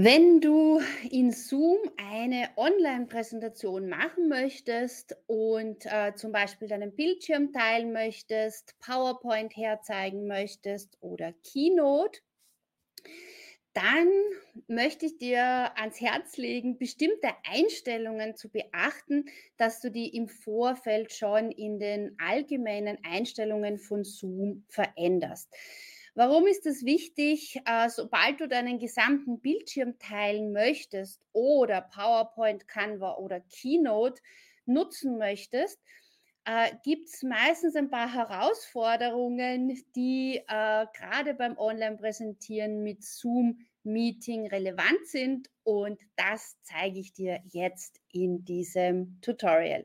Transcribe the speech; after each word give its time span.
Wenn 0.00 0.40
du 0.40 0.80
in 1.10 1.32
Zoom 1.32 1.78
eine 1.96 2.50
Online-Präsentation 2.54 3.88
machen 3.88 4.28
möchtest 4.28 5.16
und 5.26 5.86
äh, 5.86 6.14
zum 6.14 6.30
Beispiel 6.30 6.68
deinen 6.68 6.94
Bildschirm 6.94 7.52
teilen 7.52 7.92
möchtest, 7.92 8.78
PowerPoint 8.78 9.56
herzeigen 9.56 10.28
möchtest 10.28 10.96
oder 11.00 11.32
Keynote, 11.42 12.20
dann 13.72 14.08
möchte 14.68 15.06
ich 15.06 15.18
dir 15.18 15.76
ans 15.76 16.00
Herz 16.00 16.36
legen, 16.36 16.78
bestimmte 16.78 17.30
Einstellungen 17.42 18.36
zu 18.36 18.50
beachten, 18.50 19.24
dass 19.56 19.80
du 19.80 19.90
die 19.90 20.14
im 20.14 20.28
Vorfeld 20.28 21.12
schon 21.12 21.50
in 21.50 21.80
den 21.80 22.14
allgemeinen 22.24 22.98
Einstellungen 23.02 23.78
von 23.78 24.04
Zoom 24.04 24.64
veränderst. 24.68 25.52
Warum 26.14 26.46
ist 26.46 26.66
es 26.66 26.84
wichtig, 26.84 27.60
äh, 27.64 27.88
sobald 27.88 28.40
du 28.40 28.48
deinen 28.48 28.78
gesamten 28.78 29.40
Bildschirm 29.40 29.98
teilen 29.98 30.52
möchtest 30.52 31.20
oder 31.32 31.82
PowerPoint, 31.82 32.66
Canva 32.66 33.16
oder 33.16 33.40
Keynote 33.40 34.20
nutzen 34.66 35.18
möchtest, 35.18 35.80
äh, 36.44 36.70
gibt 36.82 37.08
es 37.08 37.22
meistens 37.22 37.76
ein 37.76 37.90
paar 37.90 38.12
Herausforderungen, 38.12 39.82
die 39.94 40.36
äh, 40.48 40.86
gerade 40.94 41.34
beim 41.34 41.58
Online-Präsentieren 41.58 42.82
mit 42.82 43.04
Zoom-Meeting 43.04 44.46
relevant 44.46 45.06
sind. 45.06 45.50
Und 45.62 46.00
das 46.16 46.56
zeige 46.62 47.00
ich 47.00 47.12
dir 47.12 47.40
jetzt 47.44 48.00
in 48.10 48.44
diesem 48.46 49.20
Tutorial. 49.20 49.84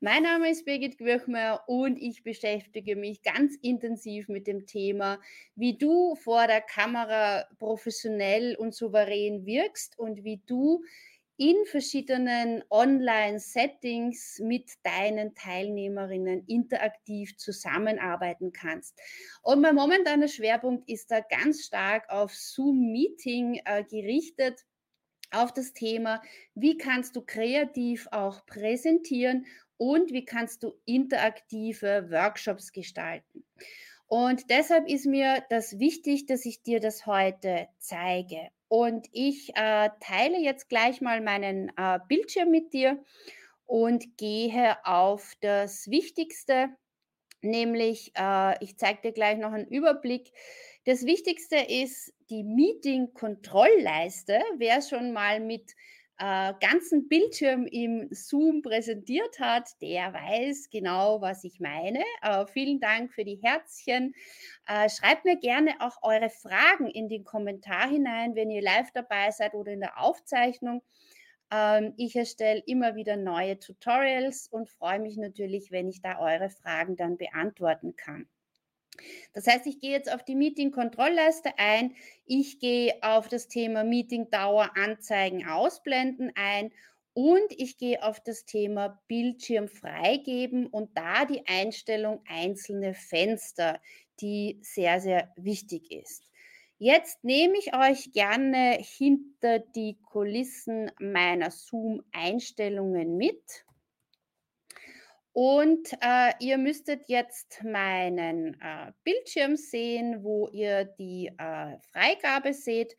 Mein 0.00 0.22
Name 0.22 0.50
ist 0.50 0.64
Birgit 0.64 0.98
Gwirchmeier 0.98 1.62
und 1.66 1.96
ich 1.96 2.22
beschäftige 2.22 2.96
mich 2.96 3.22
ganz 3.22 3.56
intensiv 3.62 4.28
mit 4.28 4.46
dem 4.46 4.66
Thema, 4.66 5.18
wie 5.54 5.78
du 5.78 6.14
vor 6.14 6.46
der 6.46 6.60
Kamera 6.60 7.46
professionell 7.58 8.56
und 8.56 8.74
souverän 8.74 9.46
wirkst 9.46 9.98
und 9.98 10.24
wie 10.24 10.42
du 10.46 10.82
in 11.36 11.56
verschiedenen 11.66 12.62
Online-Settings 12.70 14.38
mit 14.40 14.70
deinen 14.84 15.34
Teilnehmerinnen 15.34 16.44
interaktiv 16.46 17.36
zusammenarbeiten 17.36 18.52
kannst. 18.52 19.00
Und 19.42 19.60
mein 19.60 19.74
momentaner 19.74 20.28
Schwerpunkt 20.28 20.88
ist 20.88 21.10
da 21.10 21.20
ganz 21.20 21.64
stark 21.64 22.08
auf 22.08 22.32
Zoom-Meeting 22.34 23.60
äh, 23.64 23.82
gerichtet 23.84 24.64
auf 25.30 25.52
das 25.52 25.72
Thema, 25.72 26.22
wie 26.54 26.76
kannst 26.76 27.16
du 27.16 27.22
kreativ 27.22 28.08
auch 28.10 28.46
präsentieren 28.46 29.46
und 29.76 30.12
wie 30.12 30.24
kannst 30.24 30.62
du 30.62 30.74
interaktive 30.84 32.10
Workshops 32.10 32.72
gestalten. 32.72 33.44
Und 34.06 34.50
deshalb 34.50 34.88
ist 34.88 35.06
mir 35.06 35.44
das 35.50 35.78
wichtig, 35.78 36.26
dass 36.26 36.44
ich 36.44 36.62
dir 36.62 36.78
das 36.78 37.06
heute 37.06 37.68
zeige. 37.78 38.48
Und 38.68 39.08
ich 39.12 39.50
äh, 39.56 39.90
teile 40.00 40.38
jetzt 40.38 40.68
gleich 40.68 41.00
mal 41.00 41.20
meinen 41.20 41.72
äh, 41.76 41.98
Bildschirm 42.08 42.50
mit 42.50 42.72
dir 42.72 43.02
und 43.66 44.16
gehe 44.16 44.76
auf 44.84 45.34
das 45.40 45.90
Wichtigste, 45.90 46.68
nämlich 47.40 48.12
äh, 48.16 48.62
ich 48.62 48.78
zeige 48.78 49.02
dir 49.02 49.12
gleich 49.12 49.38
noch 49.38 49.52
einen 49.52 49.66
Überblick. 49.66 50.32
Das 50.84 51.04
Wichtigste 51.04 51.56
ist 51.56 52.13
die 52.30 52.44
Meeting-Kontrollleiste. 52.44 54.40
Wer 54.58 54.82
schon 54.82 55.12
mal 55.12 55.40
mit 55.40 55.74
äh, 56.18 56.52
ganzen 56.60 57.08
Bildschirm 57.08 57.66
im 57.66 58.08
Zoom 58.12 58.62
präsentiert 58.62 59.40
hat, 59.40 59.68
der 59.82 60.12
weiß 60.12 60.68
genau, 60.70 61.20
was 61.20 61.44
ich 61.44 61.58
meine. 61.60 62.04
Äh, 62.22 62.46
vielen 62.46 62.78
Dank 62.80 63.12
für 63.12 63.24
die 63.24 63.40
Herzchen. 63.42 64.14
Äh, 64.66 64.88
schreibt 64.88 65.24
mir 65.24 65.36
gerne 65.36 65.72
auch 65.80 65.98
eure 66.02 66.30
Fragen 66.30 66.88
in 66.88 67.08
den 67.08 67.24
Kommentar 67.24 67.88
hinein, 67.88 68.34
wenn 68.36 68.50
ihr 68.50 68.62
live 68.62 68.90
dabei 68.92 69.30
seid 69.30 69.54
oder 69.54 69.72
in 69.72 69.80
der 69.80 70.00
Aufzeichnung. 70.00 70.82
Ähm, 71.50 71.94
ich 71.96 72.14
erstelle 72.16 72.62
immer 72.66 72.94
wieder 72.94 73.16
neue 73.16 73.58
Tutorials 73.58 74.48
und 74.48 74.68
freue 74.68 75.00
mich 75.00 75.16
natürlich, 75.16 75.70
wenn 75.72 75.88
ich 75.88 76.00
da 76.00 76.18
eure 76.20 76.50
Fragen 76.50 76.96
dann 76.96 77.16
beantworten 77.16 77.96
kann. 77.96 78.28
Das 79.32 79.46
heißt, 79.46 79.66
ich 79.66 79.80
gehe 79.80 79.90
jetzt 79.90 80.12
auf 80.12 80.24
die 80.24 80.34
Meeting-Kontrollleiste 80.34 81.58
ein, 81.58 81.94
ich 82.26 82.58
gehe 82.58 82.94
auf 83.02 83.28
das 83.28 83.48
Thema 83.48 83.84
Meeting-Dauer, 83.84 84.76
Anzeigen, 84.76 85.46
Ausblenden 85.46 86.32
ein 86.34 86.72
und 87.14 87.50
ich 87.50 87.78
gehe 87.78 88.02
auf 88.02 88.20
das 88.20 88.44
Thema 88.44 89.00
Bildschirm 89.06 89.68
freigeben 89.68 90.66
und 90.66 90.96
da 90.96 91.24
die 91.24 91.46
Einstellung 91.46 92.22
einzelne 92.28 92.94
Fenster, 92.94 93.80
die 94.20 94.58
sehr, 94.62 95.00
sehr 95.00 95.32
wichtig 95.36 95.90
ist. 95.92 96.30
Jetzt 96.78 97.22
nehme 97.22 97.56
ich 97.56 97.74
euch 97.74 98.12
gerne 98.12 98.78
hinter 98.80 99.60
die 99.60 99.96
Kulissen 100.02 100.90
meiner 100.98 101.50
Zoom-Einstellungen 101.50 103.16
mit. 103.16 103.63
Und 105.34 105.92
äh, 106.00 106.32
ihr 106.38 106.58
müsstet 106.58 107.08
jetzt 107.08 107.64
meinen 107.64 108.54
äh, 108.60 108.92
Bildschirm 109.02 109.56
sehen, 109.56 110.22
wo 110.22 110.46
ihr 110.52 110.84
die 110.84 111.26
äh, 111.26 111.76
Freigabe 111.90 112.54
seht. 112.54 112.96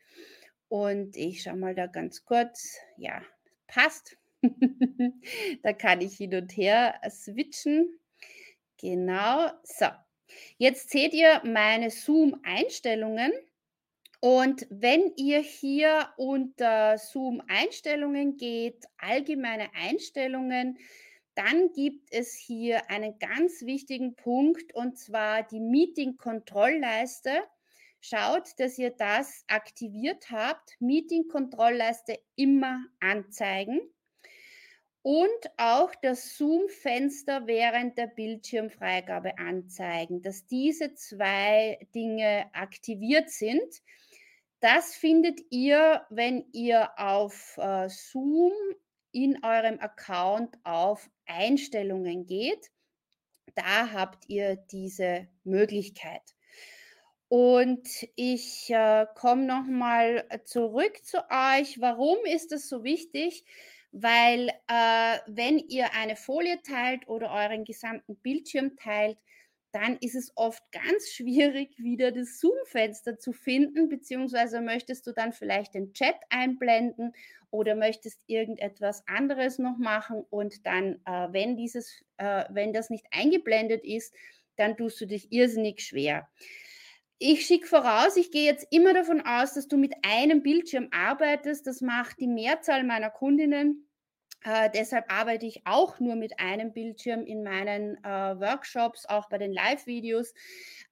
Und 0.68 1.16
ich 1.16 1.42
schaue 1.42 1.56
mal 1.56 1.74
da 1.74 1.86
ganz 1.86 2.26
kurz. 2.26 2.76
Ja, 2.98 3.22
passt. 3.66 4.18
da 5.62 5.72
kann 5.72 6.02
ich 6.02 6.16
hin 6.16 6.34
und 6.34 6.54
her 6.54 7.00
switchen. 7.08 7.98
Genau. 8.82 9.48
So, 9.62 9.86
jetzt 10.58 10.90
seht 10.90 11.14
ihr 11.14 11.40
meine 11.42 11.90
Zoom-Einstellungen. 11.90 13.32
Und 14.20 14.66
wenn 14.68 15.10
ihr 15.16 15.40
hier 15.40 16.10
unter 16.18 16.98
Zoom-Einstellungen 16.98 18.36
geht, 18.36 18.84
allgemeine 18.98 19.72
Einstellungen, 19.74 20.76
dann 21.36 21.72
gibt 21.74 22.12
es 22.12 22.34
hier 22.34 22.90
einen 22.90 23.18
ganz 23.18 23.62
wichtigen 23.62 24.16
Punkt 24.16 24.74
und 24.74 24.98
zwar 24.98 25.42
die 25.42 25.60
Meeting-Kontrollleiste. 25.60 27.42
Schaut, 28.00 28.48
dass 28.58 28.78
ihr 28.78 28.90
das 28.90 29.44
aktiviert 29.46 30.30
habt. 30.30 30.76
Meeting-Kontrollleiste 30.80 32.18
immer 32.36 32.82
anzeigen. 33.00 33.80
Und 35.02 35.50
auch 35.58 35.94
das 36.02 36.36
Zoom-Fenster 36.36 37.46
während 37.46 37.98
der 37.98 38.06
Bildschirmfreigabe 38.08 39.38
anzeigen, 39.38 40.22
dass 40.22 40.46
diese 40.46 40.94
zwei 40.94 41.78
Dinge 41.94 42.46
aktiviert 42.54 43.30
sind. 43.30 43.82
Das 44.60 44.94
findet 44.94 45.40
ihr, 45.50 46.06
wenn 46.08 46.46
ihr 46.52 46.98
auf 46.98 47.56
äh, 47.58 47.88
Zoom 47.88 48.52
in 49.12 49.44
eurem 49.44 49.78
Account 49.80 50.58
auf 50.64 51.08
Einstellungen 51.26 52.26
geht. 52.26 52.70
Da 53.54 53.92
habt 53.92 54.28
ihr 54.28 54.56
diese 54.56 55.28
Möglichkeit. 55.44 56.22
Und 57.28 57.88
ich 58.14 58.70
äh, 58.70 59.06
komme 59.14 59.44
nochmal 59.46 60.28
zurück 60.44 61.04
zu 61.04 61.18
euch. 61.28 61.80
Warum 61.80 62.18
ist 62.24 62.52
das 62.52 62.68
so 62.68 62.84
wichtig? 62.84 63.44
Weil 63.90 64.50
äh, 64.68 65.18
wenn 65.26 65.58
ihr 65.58 65.92
eine 65.94 66.16
Folie 66.16 66.60
teilt 66.62 67.08
oder 67.08 67.32
euren 67.32 67.64
gesamten 67.64 68.16
Bildschirm 68.16 68.76
teilt, 68.76 69.18
dann 69.76 69.98
ist 70.00 70.14
es 70.14 70.32
oft 70.36 70.62
ganz 70.72 71.10
schwierig, 71.10 71.76
wieder 71.76 72.10
das 72.10 72.40
Zoom-Fenster 72.40 73.18
zu 73.18 73.34
finden, 73.34 73.90
beziehungsweise 73.90 74.62
möchtest 74.62 75.06
du 75.06 75.12
dann 75.12 75.34
vielleicht 75.34 75.74
den 75.74 75.92
Chat 75.92 76.16
einblenden 76.30 77.12
oder 77.50 77.74
möchtest 77.74 78.18
irgendetwas 78.26 79.06
anderes 79.06 79.58
noch 79.58 79.76
machen 79.76 80.24
und 80.30 80.64
dann, 80.64 80.94
äh, 81.04 81.28
wenn 81.30 81.58
dieses, 81.58 82.02
äh, 82.16 82.44
wenn 82.48 82.72
das 82.72 82.88
nicht 82.88 83.04
eingeblendet 83.10 83.84
ist, 83.84 84.14
dann 84.56 84.78
tust 84.78 84.98
du 85.02 85.06
dich 85.06 85.30
irrsinnig 85.30 85.82
schwer. 85.82 86.26
Ich 87.18 87.44
schicke 87.44 87.66
voraus, 87.66 88.16
ich 88.16 88.30
gehe 88.30 88.46
jetzt 88.46 88.66
immer 88.70 88.94
davon 88.94 89.20
aus, 89.26 89.52
dass 89.52 89.68
du 89.68 89.76
mit 89.76 89.92
einem 90.00 90.42
Bildschirm 90.42 90.88
arbeitest. 90.90 91.66
Das 91.66 91.82
macht 91.82 92.18
die 92.18 92.28
Mehrzahl 92.28 92.82
meiner 92.82 93.10
Kundinnen 93.10 93.85
Äh, 94.46 94.70
deshalb 94.72 95.12
arbeite 95.12 95.44
ich 95.44 95.66
auch 95.66 95.98
nur 95.98 96.14
mit 96.14 96.38
einem 96.38 96.72
Bildschirm 96.72 97.26
in 97.26 97.42
meinen 97.42 97.96
äh, 98.04 98.08
Workshops, 98.38 99.04
auch 99.04 99.28
bei 99.28 99.38
den 99.38 99.52
Live-Videos, 99.52 100.32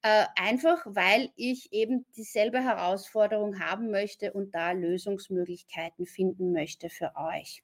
äh, 0.03 0.25
einfach 0.35 0.85
weil 0.87 1.31
ich 1.37 1.73
eben 1.73 2.05
dieselbe 2.17 2.61
Herausforderung 2.61 3.61
haben 3.61 3.93
möchte 3.93 4.33
und 4.33 4.57
da 4.57 4.73
Lösungsmöglichkeiten 4.73 6.05
finden 6.05 6.53
möchte 6.53 6.91
für 6.91 7.13
euch. 7.15 7.63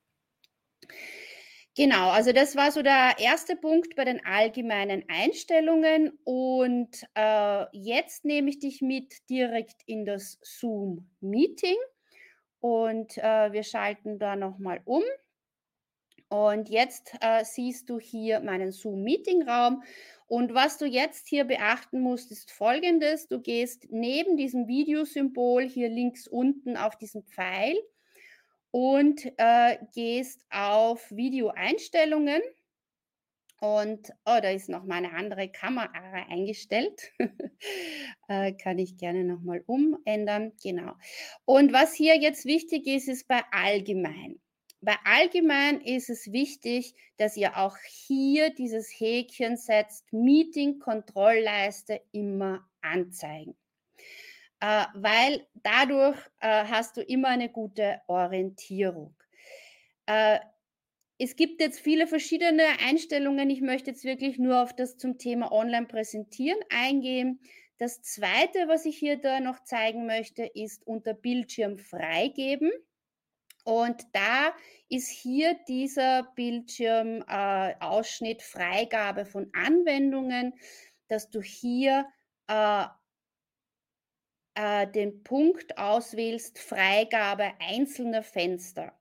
Genau, 1.76 2.10
also 2.10 2.32
das 2.32 2.54
war 2.54 2.70
so 2.70 2.82
der 2.82 3.16
erste 3.18 3.56
Punkt 3.56 3.96
bei 3.96 4.04
den 4.04 4.24
allgemeinen 4.24 5.04
Einstellungen. 5.08 6.16
Und 6.22 7.04
äh, 7.14 7.64
jetzt 7.72 8.24
nehme 8.24 8.50
ich 8.50 8.60
dich 8.60 8.80
mit 8.80 9.28
direkt 9.28 9.82
in 9.86 10.04
das 10.04 10.38
Zoom-Meeting 10.42 11.76
und 12.60 13.18
äh, 13.18 13.52
wir 13.52 13.64
schalten 13.64 14.20
da 14.20 14.36
nochmal 14.36 14.82
um. 14.84 15.02
Und 16.30 16.68
jetzt 16.68 17.12
äh, 17.20 17.44
siehst 17.44 17.90
du 17.90 17.98
hier 17.98 18.40
meinen 18.40 18.70
Zoom-Meeting-Raum. 18.70 19.82
Und 20.28 20.54
was 20.54 20.78
du 20.78 20.86
jetzt 20.86 21.26
hier 21.26 21.44
beachten 21.44 22.00
musst, 22.00 22.30
ist 22.30 22.52
folgendes. 22.52 23.26
Du 23.26 23.40
gehst 23.40 23.88
neben 23.90 24.36
diesem 24.36 24.68
Videosymbol 24.68 25.68
hier 25.68 25.88
links 25.88 26.28
unten 26.28 26.76
auf 26.76 26.96
diesen 26.96 27.24
Pfeil 27.24 27.74
und 28.70 29.26
äh, 29.38 29.78
gehst 29.92 30.46
auf 30.50 31.10
Videoeinstellungen. 31.10 32.42
Und 33.60 34.10
oh, 34.24 34.38
da 34.40 34.50
ist 34.50 34.68
noch 34.68 34.84
meine 34.84 35.12
andere 35.12 35.48
Kamera 35.48 35.90
eingestellt. 36.28 37.12
äh, 38.28 38.52
kann 38.52 38.78
ich 38.78 38.98
gerne 38.98 39.24
nochmal 39.24 39.64
umändern. 39.66 40.52
Genau. 40.62 40.92
Und 41.44 41.72
was 41.72 41.92
hier 41.92 42.16
jetzt 42.16 42.44
wichtig 42.44 42.86
ist, 42.86 43.08
ist 43.08 43.26
bei 43.26 43.42
allgemein. 43.50 44.40
Bei 44.82 44.96
allgemein 45.04 45.80
ist 45.82 46.08
es 46.08 46.32
wichtig, 46.32 46.94
dass 47.18 47.36
ihr 47.36 47.58
auch 47.58 47.76
hier 47.86 48.50
dieses 48.54 48.88
Häkchen 48.88 49.56
setzt, 49.56 50.10
Meeting 50.12 50.78
Kontrollleiste 50.78 52.00
immer 52.12 52.66
anzeigen. 52.80 53.56
Äh, 54.60 54.84
weil 54.94 55.46
dadurch 55.54 56.18
äh, 56.40 56.64
hast 56.64 56.96
du 56.96 57.02
immer 57.02 57.28
eine 57.28 57.50
gute 57.50 58.00
Orientierung. 58.06 59.14
Äh, 60.06 60.38
es 61.18 61.36
gibt 61.36 61.60
jetzt 61.60 61.80
viele 61.80 62.06
verschiedene 62.06 62.64
Einstellungen. 62.86 63.50
Ich 63.50 63.60
möchte 63.60 63.90
jetzt 63.90 64.04
wirklich 64.04 64.38
nur 64.38 64.62
auf 64.62 64.74
das 64.74 64.96
zum 64.96 65.18
Thema 65.18 65.52
Online 65.52 65.86
präsentieren 65.86 66.58
eingehen. 66.70 67.40
Das 67.76 68.00
zweite, 68.00 68.68
was 68.68 68.86
ich 68.86 68.96
hier 68.96 69.18
da 69.18 69.40
noch 69.40 69.62
zeigen 69.64 70.06
möchte, 70.06 70.44
ist 70.44 70.86
unter 70.86 71.12
Bildschirm 71.12 71.78
freigeben. 71.78 72.70
Und 73.64 74.06
da 74.12 74.54
ist 74.88 75.08
hier 75.08 75.56
dieser 75.68 76.24
Bildschirmausschnitt 76.34 78.40
äh, 78.40 78.44
Freigabe 78.44 79.24
von 79.24 79.50
Anwendungen, 79.54 80.54
dass 81.08 81.30
du 81.30 81.40
hier 81.42 82.06
äh, 82.48 82.84
äh, 84.54 84.86
den 84.88 85.22
Punkt 85.22 85.78
auswählst, 85.78 86.58
Freigabe 86.58 87.52
einzelner 87.60 88.22
Fenster. 88.22 88.98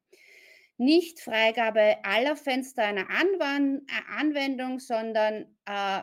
Nicht 0.77 1.19
Freigabe 1.19 1.97
aller 2.03 2.35
Fenster 2.35 2.83
einer 2.83 3.09
Anwand 3.09 3.89
äh, 3.89 4.17
Anwendung, 4.17 4.79
sondern 4.79 5.57
äh, 5.65 6.01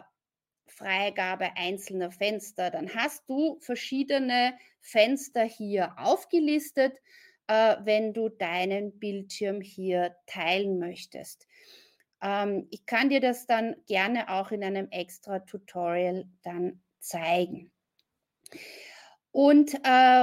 Freigabe 0.67 1.57
einzelner 1.57 2.11
Fenster. 2.11 2.71
Dann 2.71 2.93
hast 2.95 3.29
du 3.29 3.59
verschiedene 3.61 4.59
Fenster 4.81 5.45
hier 5.45 5.95
aufgelistet 5.97 6.99
äh, 7.49 7.77
wenn 7.85 8.13
du 8.13 8.29
deinen 8.29 8.99
Bildschirm 8.99 9.61
hier 9.61 10.17
teilen 10.27 10.79
möchtest. 10.79 11.47
Ähm, 12.23 12.67
ich 12.71 12.87
kann 12.87 13.09
dir 13.09 13.21
das 13.21 13.47
dann 13.47 13.77
gerne 13.87 14.31
auch 14.31 14.51
in 14.51 14.65
einem 14.65 14.89
extra 14.91 15.41
Tutorial 15.41 16.27
dann 16.43 16.83
zeigen. 16.99 17.71
Und 19.37 19.75
äh, 19.75 19.81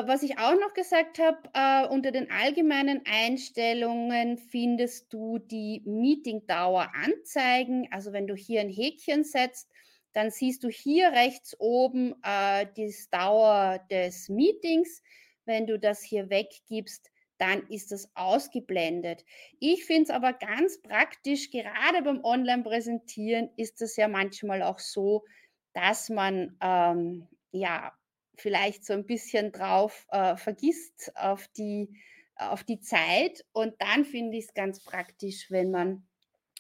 was 0.07 0.23
ich 0.23 0.39
auch 0.39 0.55
noch 0.59 0.73
gesagt 0.73 1.19
habe, 1.19 1.37
äh, 1.53 1.87
unter 1.87 2.11
den 2.11 2.31
allgemeinen 2.31 3.03
Einstellungen 3.05 4.39
findest 4.39 5.13
du 5.13 5.37
die 5.37 5.83
Meetingdauer 5.85 6.91
anzeigen. 6.95 7.87
Also 7.91 8.11
wenn 8.11 8.25
du 8.25 8.35
hier 8.35 8.61
ein 8.61 8.71
Häkchen 8.71 9.23
setzt, 9.23 9.69
dann 10.13 10.31
siehst 10.31 10.63
du 10.63 10.69
hier 10.69 11.11
rechts 11.11 11.55
oben 11.59 12.15
äh, 12.23 12.65
die 12.75 12.91
Dauer 13.11 13.85
des 13.91 14.29
Meetings. 14.29 15.03
Wenn 15.45 15.67
du 15.67 15.77
das 15.77 16.01
hier 16.01 16.31
weggibst, 16.31 17.11
dann 17.43 17.67
ist 17.67 17.91
das 17.91 18.09
ausgeblendet. 18.15 19.25
Ich 19.59 19.83
finde 19.83 20.03
es 20.03 20.09
aber 20.11 20.31
ganz 20.31 20.81
praktisch, 20.81 21.51
gerade 21.51 22.01
beim 22.01 22.23
Online-Präsentieren 22.23 23.49
ist 23.57 23.81
es 23.81 23.97
ja 23.97 24.07
manchmal 24.07 24.63
auch 24.63 24.79
so, 24.79 25.25
dass 25.73 26.07
man 26.07 26.57
ähm, 26.61 27.27
ja 27.51 27.91
vielleicht 28.37 28.85
so 28.85 28.93
ein 28.93 29.05
bisschen 29.05 29.51
drauf 29.51 30.07
äh, 30.11 30.37
vergisst 30.37 31.11
auf 31.17 31.49
die, 31.49 31.89
auf 32.37 32.63
die 32.63 32.79
Zeit. 32.79 33.43
Und 33.51 33.73
dann 33.79 34.05
finde 34.05 34.37
ich 34.37 34.45
es 34.45 34.53
ganz 34.53 34.81
praktisch, 34.81 35.51
wenn 35.51 35.69
man 35.69 36.07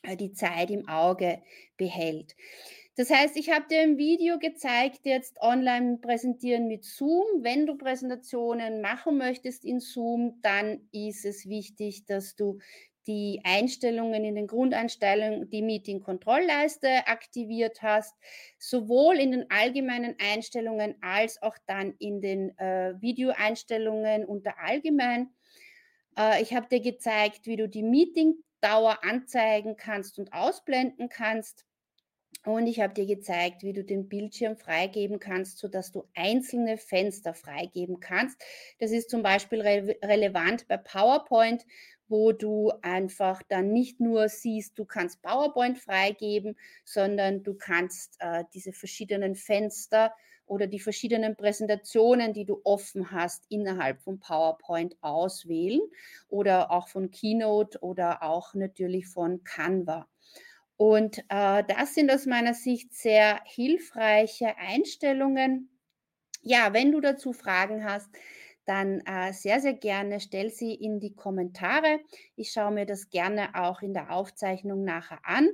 äh, 0.01 0.17
die 0.17 0.33
Zeit 0.33 0.69
im 0.69 0.89
Auge 0.89 1.41
behält. 1.77 2.35
Das 2.95 3.09
heißt, 3.09 3.37
ich 3.37 3.49
habe 3.49 3.65
dir 3.67 3.81
im 3.81 3.97
Video 3.97 4.37
gezeigt, 4.37 5.01
jetzt 5.05 5.41
online 5.41 5.97
präsentieren 5.97 6.67
mit 6.67 6.85
Zoom. 6.85 7.25
Wenn 7.43 7.65
du 7.65 7.75
Präsentationen 7.75 8.81
machen 8.81 9.17
möchtest 9.17 9.65
in 9.65 9.79
Zoom, 9.79 10.39
dann 10.43 10.87
ist 10.91 11.25
es 11.25 11.49
wichtig, 11.49 12.05
dass 12.05 12.35
du 12.35 12.59
die 13.07 13.41
Einstellungen 13.43 14.23
in 14.23 14.35
den 14.35 14.47
Grundeinstellungen, 14.47 15.49
die 15.49 15.63
Meeting-Kontrollleiste 15.63 17.07
aktiviert 17.07 17.81
hast, 17.81 18.15
sowohl 18.59 19.15
in 19.15 19.31
den 19.31 19.49
allgemeinen 19.49 20.15
Einstellungen 20.19 20.95
als 21.01 21.41
auch 21.41 21.57
dann 21.65 21.95
in 21.99 22.21
den 22.21 22.57
äh, 22.59 22.93
Videoeinstellungen 23.01 24.23
unter 24.25 24.59
allgemein. 24.59 25.33
Äh, 26.17 26.41
ich 26.43 26.53
habe 26.53 26.67
dir 26.69 26.79
gezeigt, 26.79 27.47
wie 27.47 27.57
du 27.57 27.67
die 27.67 27.83
Meetingdauer 27.83 29.03
anzeigen 29.03 29.75
kannst 29.75 30.19
und 30.19 30.31
ausblenden 30.31 31.09
kannst. 31.09 31.65
Und 32.45 32.67
ich 32.67 32.81
habe 32.81 32.93
dir 32.93 33.05
gezeigt, 33.05 33.63
wie 33.63 33.71
du 33.71 33.85
den 33.85 34.09
Bildschirm 34.09 34.57
freigeben 34.57 35.19
kannst, 35.19 35.59
sodass 35.59 35.91
du 35.91 36.03
einzelne 36.13 36.77
Fenster 36.77 37.33
freigeben 37.33 38.01
kannst. 38.01 38.41
Das 38.79 38.91
ist 38.91 39.09
zum 39.09 39.23
Beispiel 39.23 39.61
re 39.61 39.95
relevant 40.03 40.67
bei 40.67 40.75
PowerPoint, 40.77 41.65
wo 42.09 42.33
du 42.33 42.71
einfach 42.81 43.41
dann 43.47 43.71
nicht 43.71 44.01
nur 44.01 44.27
siehst, 44.27 44.77
du 44.77 44.83
kannst 44.83 45.21
PowerPoint 45.21 45.79
freigeben, 45.79 46.57
sondern 46.83 47.43
du 47.43 47.53
kannst 47.53 48.17
äh, 48.19 48.43
diese 48.53 48.73
verschiedenen 48.73 49.35
Fenster 49.35 50.13
oder 50.45 50.67
die 50.67 50.81
verschiedenen 50.81 51.37
Präsentationen, 51.37 52.33
die 52.33 52.43
du 52.43 52.59
offen 52.65 53.11
hast, 53.11 53.45
innerhalb 53.49 54.01
von 54.01 54.19
PowerPoint 54.19 54.97
auswählen 55.01 55.79
oder 56.27 56.71
auch 56.71 56.89
von 56.89 57.09
Keynote 57.09 57.79
oder 57.79 58.21
auch 58.21 58.53
natürlich 58.53 59.07
von 59.07 59.45
Canva. 59.45 60.07
Und 60.77 61.19
äh, 61.29 61.63
das 61.67 61.93
sind 61.95 62.11
aus 62.11 62.25
meiner 62.25 62.53
Sicht 62.53 62.93
sehr 62.93 63.41
hilfreiche 63.45 64.57
Einstellungen. 64.57 65.69
Ja, 66.41 66.73
wenn 66.73 66.91
du 66.91 67.01
dazu 67.01 67.33
Fragen 67.33 67.85
hast, 67.85 68.09
dann 68.65 69.01
äh, 69.01 69.33
sehr, 69.33 69.59
sehr 69.59 69.73
gerne 69.73 70.19
stell 70.19 70.49
sie 70.49 70.73
in 70.73 70.99
die 70.99 71.15
Kommentare. 71.15 71.99
Ich 72.35 72.51
schaue 72.51 72.71
mir 72.71 72.85
das 72.85 73.09
gerne 73.09 73.55
auch 73.55 73.81
in 73.81 73.93
der 73.93 74.11
Aufzeichnung 74.11 74.83
nachher 74.83 75.19
an. 75.23 75.49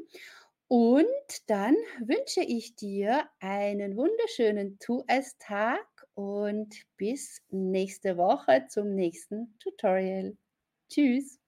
Und 0.68 1.08
dann 1.48 1.76
wünsche 2.00 2.42
ich 2.42 2.76
dir 2.76 3.28
einen 3.40 3.98
wunderschönen 3.98 4.78
Tu-Es-Tag 4.80 5.88
und 6.14 6.76
bis 6.98 7.42
nächste 7.50 8.18
Woche 8.18 8.68
zum 8.70 8.94
nächsten 8.94 9.58
Tutorial. 9.60 10.38
Tschüss. 10.90 11.39